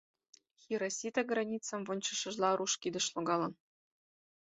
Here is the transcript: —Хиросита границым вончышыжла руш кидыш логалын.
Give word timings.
—Хиросита 0.61 1.21
границым 1.31 1.81
вончышыжла 1.87 2.49
руш 2.57 2.73
кидыш 2.81 3.05
логалын. 3.13 3.53